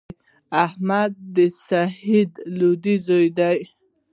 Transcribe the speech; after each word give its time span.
احمد 0.65 1.11
د 1.35 1.37
سعید 1.67 2.31
لودی 2.57 2.95
زوی 3.05 3.27
دﺉ. 3.37 3.63